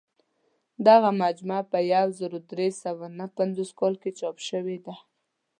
[0.87, 4.95] دغه مجموعه په یو زر درې سوه نهه پنځوس کال چاپ شوې ده.